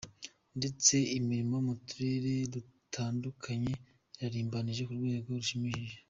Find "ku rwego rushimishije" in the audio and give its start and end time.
4.87-5.95